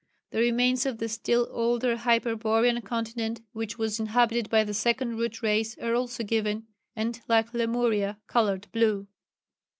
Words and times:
The 0.31 0.39
remains 0.39 0.87
of 0.87 0.97
the 0.97 1.07
still 1.07 1.47
older 1.51 1.95
Hyperborean 1.95 2.81
continent 2.83 3.41
which 3.53 3.77
was 3.77 3.99
inhabited 3.99 4.49
by 4.49 4.63
the 4.63 4.73
Second 4.73 5.17
Root 5.19 5.43
Race, 5.43 5.77
are 5.77 5.93
also 5.93 6.23
given, 6.23 6.65
and 6.95 7.21
like 7.27 7.53
Lemuria, 7.53 8.17
coloured 8.25 8.65
blue. 8.71 9.05